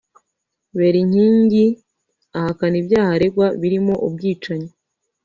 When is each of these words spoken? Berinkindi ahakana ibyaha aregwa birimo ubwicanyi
Berinkindi 0.77 1.63
ahakana 2.37 2.75
ibyaha 2.81 3.09
aregwa 3.15 3.47
birimo 3.61 3.93
ubwicanyi 4.07 4.69